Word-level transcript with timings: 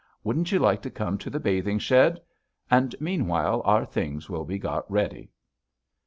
Wouldn't 0.23 0.51
you 0.51 0.57
like 0.57 0.81
to 0.81 0.89
come 0.89 1.19
to 1.19 1.29
the 1.29 1.39
bathing 1.39 1.77
shed? 1.77 2.19
And 2.71 2.95
meanwhile 2.99 3.61
our 3.65 3.85
things 3.85 4.31
will 4.31 4.45
be 4.45 4.57
got 4.57 4.89
ready." 4.91 5.29